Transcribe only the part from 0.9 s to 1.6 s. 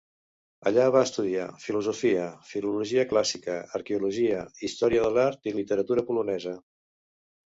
va estudiar